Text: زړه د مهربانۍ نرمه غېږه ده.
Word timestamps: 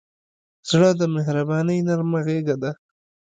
زړه 0.69 0.89
د 0.99 1.01
مهربانۍ 1.15 1.79
نرمه 1.87 2.19
غېږه 2.25 2.55
ده. 2.63 2.71